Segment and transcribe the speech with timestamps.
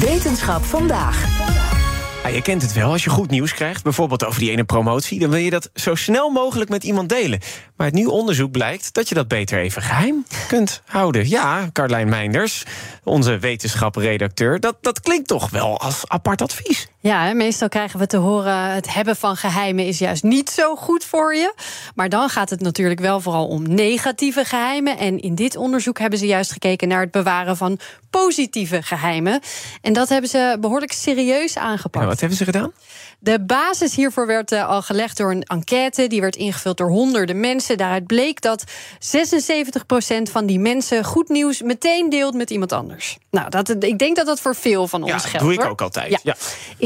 [0.00, 1.28] Wetenschap vandaag.
[2.22, 5.18] Ja, je kent het wel, als je goed nieuws krijgt, bijvoorbeeld over die ene promotie,
[5.18, 7.38] dan wil je dat zo snel mogelijk met iemand delen.
[7.76, 11.28] Maar uit nieuw onderzoek blijkt dat je dat beter even geheim kunt houden.
[11.28, 12.64] Ja, Carlijn Meinders,
[13.04, 16.88] onze wetenschapredacteur, dat, dat klinkt toch wel als apart advies.
[17.02, 20.76] Ja, hè, meestal krijgen we te horen: het hebben van geheimen is juist niet zo
[20.76, 21.54] goed voor je.
[21.94, 24.98] Maar dan gaat het natuurlijk wel vooral om negatieve geheimen.
[24.98, 27.78] En in dit onderzoek hebben ze juist gekeken naar het bewaren van
[28.10, 29.40] positieve geheimen.
[29.82, 32.04] En dat hebben ze behoorlijk serieus aangepakt.
[32.04, 32.72] Ja, wat hebben ze gedaan?
[33.22, 36.06] De basis hiervoor werd uh, al gelegd door een enquête.
[36.06, 37.76] Die werd ingevuld door honderden mensen.
[37.76, 38.66] Daaruit bleek dat 76%
[40.22, 43.18] van die mensen goed nieuws meteen deelt met iemand anders.
[43.30, 45.38] Nou, dat, ik denk dat dat voor veel van ons ja, geldt.
[45.38, 45.70] doe ik hoor.
[45.70, 46.10] ook altijd.
[46.10, 46.18] Ja.
[46.22, 46.36] Ja.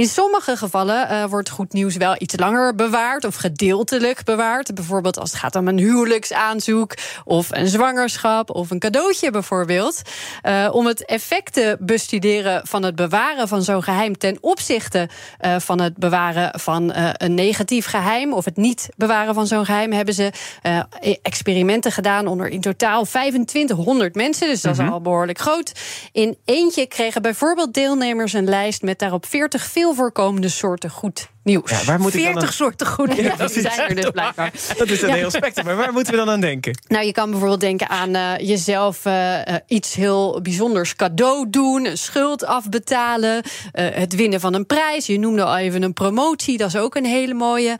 [0.04, 4.74] In sommige gevallen uh, wordt goed nieuws wel iets langer bewaard of gedeeltelijk bewaard.
[4.74, 10.02] Bijvoorbeeld als het gaat om een huwelijksaanzoek of een zwangerschap of een cadeautje bijvoorbeeld.
[10.42, 15.08] Uh, om het effect te bestuderen van het bewaren van zo'n geheim ten opzichte
[15.40, 19.92] uh, van het bewaren van een negatief geheim of het niet bewaren van zo'n geheim,
[19.92, 20.32] hebben ze
[20.62, 20.80] uh,
[21.22, 24.48] experimenten gedaan onder in totaal 2500 mensen.
[24.48, 24.94] Dus dat is mm -hmm.
[24.94, 25.72] al behoorlijk groot.
[26.12, 31.70] In eentje kregen bijvoorbeeld deelnemers een lijst met daarop 40 veel voorkomende soorten goed nieuws.
[31.70, 32.52] Ja, waar moet 40 dan...
[32.52, 34.52] soorten goed nieuws ja, zijn er dus blijkbaar.
[34.78, 35.14] Dat is een ja.
[35.14, 35.66] heel spectrum.
[35.66, 36.78] Maar waar moeten we dan aan denken?
[36.88, 39.36] Nou, je kan bijvoorbeeld denken aan uh, jezelf uh,
[39.66, 45.06] iets heel bijzonders cadeau doen, een schuld afbetalen, uh, het winnen van een prijs.
[45.06, 47.76] Je noemde al even een promotie, dat is ook een hele mooie.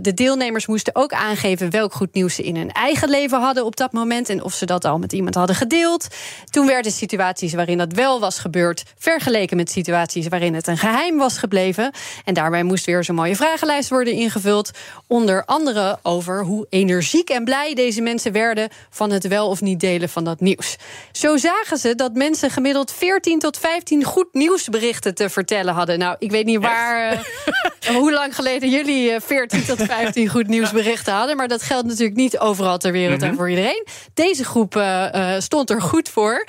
[0.00, 3.76] de deelnemers moesten ook aangeven welk goed nieuws ze in hun eigen leven hadden op
[3.76, 6.06] dat moment en of ze dat al met iemand hadden gedeeld.
[6.50, 11.16] Toen werden situaties waarin dat wel was gebeurd vergeleken met situaties waarin het een geheim
[11.16, 11.90] was gebleven.
[12.24, 14.70] En daarbij moest weer zo'n mooie vragenlijst worden ingevuld.
[15.06, 19.80] Onder andere over hoe energiek en blij deze mensen werden van het wel of niet
[19.80, 20.76] delen van dat nieuws.
[21.12, 25.98] Zo zagen ze dat mensen gemiddeld 14 tot 15 goed nieuwsberichten te vertellen hadden.
[25.98, 30.46] Nou, ik weet niet waar, uh, hoe lang geleden jullie uh, 14 tot 15 goed
[30.46, 31.36] nieuwsberichten hadden.
[31.36, 33.30] Maar dat geldt natuurlijk niet overal ter wereld mm -hmm.
[33.30, 33.86] en voor iedereen.
[34.14, 36.46] Deze groep uh, stond er goed voor.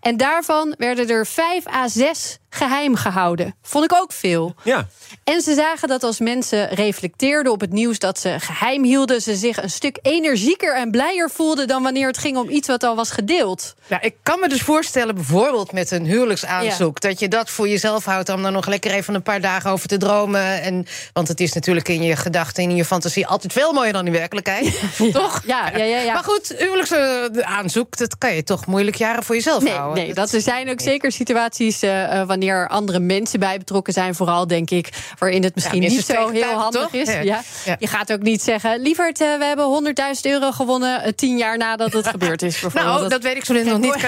[0.00, 3.54] En daarvan werden er 5 à 6 geheim gehouden.
[3.62, 4.54] Vond ik ook veel.
[4.62, 4.86] Ja.
[5.24, 9.36] En ze zagen dat als mensen reflecteerden op het nieuws dat ze geheim hielden, ze
[9.36, 12.96] zich een stuk energieker en blijer voelden dan wanneer het ging om iets wat al
[12.96, 13.74] was gedeeld.
[13.86, 17.08] Ja, ik kan me dus voorstellen, bijvoorbeeld met een huwelijksaanzoek, ja.
[17.08, 19.88] dat je dat voor jezelf houdt om daar nog lekker even een paar dagen over
[19.88, 20.62] te dromen.
[20.62, 23.92] En, want het is natuurlijk in je gedachten en in je fantasie altijd veel mooier
[23.92, 24.80] dan in werkelijkheid.
[25.12, 25.42] Toch?
[25.46, 26.12] Ja, ja, ja, ja.
[26.12, 30.04] Maar goed, huwelijksaanzoek, dat kan je toch moeilijk jaren voor jezelf nee, houden.
[30.04, 34.46] Nee, dat er zijn ook zeker situaties uh, wanneer andere mensen bij betrokken zijn, vooral
[34.46, 34.88] denk ik,
[35.18, 36.92] waarin het misschien ja, niet zo heel handig toch?
[36.92, 37.12] is.
[37.22, 37.42] Ja.
[37.78, 41.58] Je gaat ook niet zeggen, lieverd, uh, we hebben 100.000 euro gewonnen uh, tien jaar
[41.58, 42.64] nadat het gebeurd is.
[42.74, 43.94] Nou, dat, dat weet ik zo net nog niet.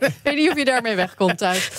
[0.00, 1.70] ik weet niet of je daarmee wegkomt thuis.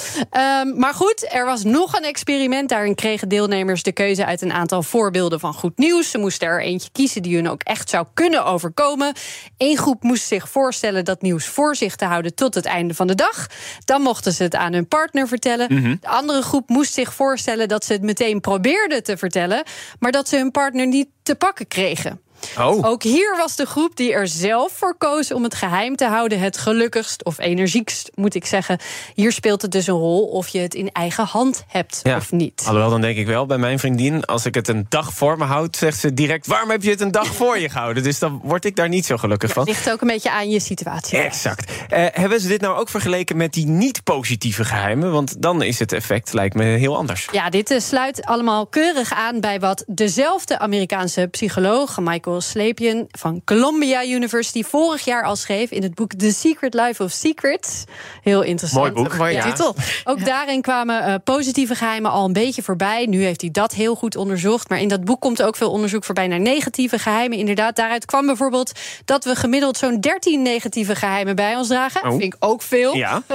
[0.62, 2.70] Um, maar goed, er was nog een experiment.
[2.70, 6.12] Daarin kregen deelnemers de keuze uit een aantal voorbeelden van goed nieuws.
[6.12, 9.14] Ze moesten er eentje kiezen die hun ook echt zou kunnen overkomen.
[9.58, 13.08] Eén groep moest zich voorstellen dat nieuws voor zich te houden tot het einde van
[13.08, 13.48] de dag.
[13.86, 15.75] Dan mochten ze het aan hun partner vertellen.
[15.82, 15.98] -hmm.
[16.02, 19.64] De andere groep moest zich voorstellen dat ze het meteen probeerden te vertellen,
[20.00, 22.20] maar dat ze hun partner niet te pakken kregen.
[22.58, 22.86] Oh.
[22.86, 26.40] Ook hier was de groep die er zelf voor koos om het geheim te houden
[26.40, 28.80] het gelukkigst of energiekst, moet ik zeggen.
[29.14, 32.16] Hier speelt het dus een rol of je het in eigen hand hebt ja.
[32.18, 32.62] of niet.
[32.66, 35.44] Alhoewel, dan denk ik wel bij mijn vriendin, als ik het een dag voor me
[35.44, 38.04] houd, zegt ze direct: waarom heb je het een dag voor je gehouden?
[38.04, 39.64] Dus dan word ik daar niet zo gelukkig ja, van.
[39.64, 41.18] Het ligt ook een beetje aan je situatie.
[41.18, 41.72] Exact.
[41.72, 45.12] Uh, hebben ze dit nou ook vergeleken met die niet-positieve geheimen?
[45.12, 47.28] Want dan is het effect, lijkt me, heel anders.
[47.32, 53.42] Ja, dit uh, sluit allemaal keurig aan bij wat dezelfde Amerikaanse psycholoog, Michael Slepian van
[53.46, 57.84] Columbia University, vorig jaar al schreef in het boek The Secret Life of Secrets.
[58.22, 58.94] Heel interessant.
[58.94, 59.18] Mooi boek.
[59.18, 59.44] Mooie Ja.
[59.44, 59.76] titel.
[60.04, 60.26] Ook Ja.
[60.26, 63.06] daarin kwamen eh, positieve geheimen al een beetje voorbij.
[63.06, 64.70] Nu heeft hij dat heel goed onderzocht.
[64.70, 67.38] Maar in dat boek komt ook veel onderzoek voorbij naar negatieve geheimen.
[67.38, 68.72] Inderdaad, daaruit kwam bijvoorbeeld
[69.06, 72.04] dat we gemiddeld zo'n 13 negatieve geheimen bij ons dragen.
[72.04, 72.10] Oh.
[72.10, 72.96] Vind ik ook veel.
[72.96, 73.22] Ja.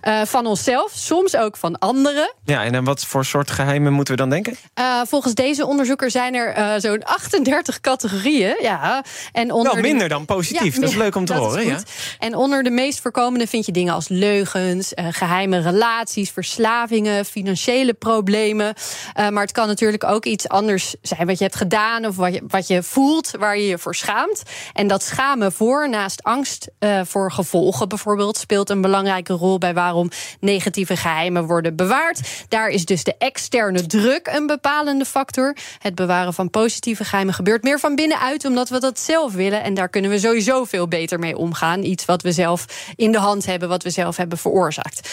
[0.00, 2.34] Eh, van onszelf, soms ook van anderen.
[2.44, 4.56] ja, en aan wat voor soort geheimen moeten we dan denken?
[4.74, 9.04] Eh, volgens deze onderzoeker zijn er eh, zo'n 38 categorieën categorieën, ja.
[9.32, 10.74] En onder Wel minder dan positief.
[10.74, 11.66] Ja, dat is leuk om te horen.
[11.66, 11.78] Ja.
[12.18, 17.94] En onder de meest voorkomende vind je dingen als leugens, eh, geheime relaties, verslavingen, financiële
[17.94, 18.74] problemen.
[19.14, 22.34] Eh, maar het kan natuurlijk ook iets anders zijn wat je hebt gedaan of wat
[22.34, 24.42] je, wat je voelt, waar je je voor schaamt.
[24.72, 29.74] En dat schamen voor, naast angst eh, voor gevolgen bijvoorbeeld, speelt een belangrijke rol bij
[29.74, 30.10] waarom
[30.40, 32.20] negatieve geheimen worden bewaard.
[32.48, 35.56] Daar is dus de externe druk een bepalende factor.
[35.78, 39.62] Het bewaren van positieve geheimen gebeurt meer van binnenuit, omdat we dat zelf willen.
[39.62, 41.82] En daar kunnen we sowieso veel beter mee omgaan.
[41.82, 42.64] Iets wat we zelf
[42.96, 45.08] in de hand hebben, wat we zelf hebben veroorzaakt.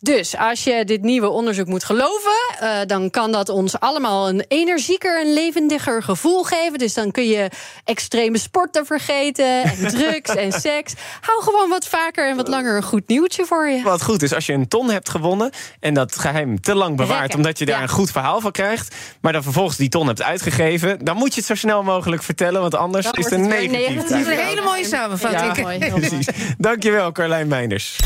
[0.00, 4.44] Dus als je dit nieuwe onderzoek moet geloven, uh, dan kan dat ons allemaal een
[4.48, 6.78] energieker en levendiger gevoel geven.
[6.78, 7.50] Dus dan kun je
[7.84, 10.94] extreme sporten vergeten en drugs en seks.
[11.20, 13.82] Hou gewoon wat vaker en wat langer een goed nieuwtje voor je.
[13.82, 15.50] Wat goed is, als je een ton hebt gewonnen
[15.80, 17.82] en dat geheim te lang bewaart, omdat je daar Ja.
[17.82, 21.40] een goed verhaal van krijgt, maar dan vervolgens die ton hebt uitgegeven, dan moet je
[21.40, 24.08] het zo snel mogelijk vertellen, want anders is het wordt een het weer negatief.
[24.08, 25.56] Dat is een hele mooie samenvatting.
[25.56, 25.94] Ja, mooi, heel.
[25.94, 26.28] Precies.
[26.58, 27.96] Dankjewel, Carlijn Meinders.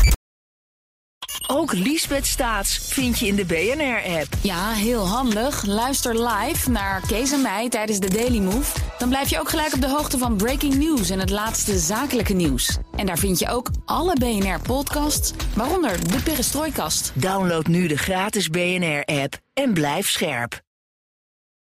[1.47, 4.27] Ook Liesbeth Staats vind je in de BNR-app.
[4.41, 5.65] Ja, heel handig.
[5.65, 8.79] Luister live naar Kees en mij tijdens de Daily Move.
[8.97, 12.33] Dan blijf je ook gelijk op de hoogte van breaking news en het laatste zakelijke
[12.33, 12.77] nieuws.
[12.95, 17.11] En daar vind je ook alle BNR-podcasts, waaronder de Perestrooikast.
[17.13, 20.61] Download nu de gratis BNR-app en blijf scherp.